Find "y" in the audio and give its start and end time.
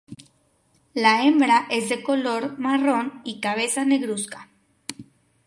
3.23-3.39